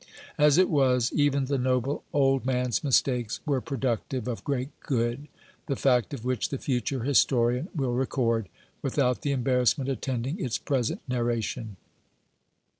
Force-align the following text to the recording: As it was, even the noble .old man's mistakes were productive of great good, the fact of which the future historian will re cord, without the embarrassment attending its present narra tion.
As 0.39 0.57
it 0.57 0.67
was, 0.67 1.13
even 1.13 1.45
the 1.45 1.59
noble 1.59 2.03
.old 2.11 2.43
man's 2.43 2.83
mistakes 2.83 3.39
were 3.45 3.61
productive 3.61 4.27
of 4.27 4.43
great 4.43 4.69
good, 4.79 5.27
the 5.67 5.75
fact 5.75 6.11
of 6.11 6.25
which 6.25 6.49
the 6.49 6.57
future 6.57 7.03
historian 7.03 7.67
will 7.75 7.93
re 7.93 8.07
cord, 8.07 8.49
without 8.81 9.21
the 9.21 9.31
embarrassment 9.31 9.91
attending 9.91 10.43
its 10.43 10.57
present 10.57 11.01
narra 11.07 11.39
tion. 11.39 11.75